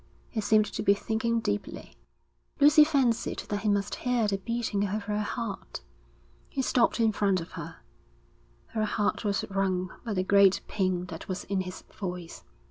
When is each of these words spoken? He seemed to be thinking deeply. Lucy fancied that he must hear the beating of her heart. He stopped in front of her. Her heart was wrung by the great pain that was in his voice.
He 0.31 0.41
seemed 0.41 0.65
to 0.65 0.81
be 0.81 0.95
thinking 0.95 1.41
deeply. 1.41 1.93
Lucy 2.59 2.83
fancied 2.83 3.37
that 3.49 3.59
he 3.59 3.69
must 3.69 3.93
hear 3.93 4.27
the 4.27 4.39
beating 4.39 4.83
of 4.87 5.03
her 5.03 5.19
heart. 5.21 5.81
He 6.49 6.63
stopped 6.63 6.99
in 6.99 7.11
front 7.11 7.39
of 7.39 7.51
her. 7.51 7.75
Her 8.69 8.85
heart 8.85 9.23
was 9.23 9.45
wrung 9.51 9.93
by 10.03 10.15
the 10.15 10.23
great 10.23 10.61
pain 10.67 11.05
that 11.09 11.27
was 11.27 11.43
in 11.43 11.61
his 11.61 11.83
voice. 11.83 12.43